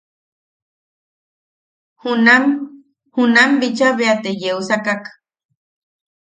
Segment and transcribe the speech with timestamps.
[2.01, 2.43] Junam
[3.13, 5.03] junam bicha bea te yeusakak.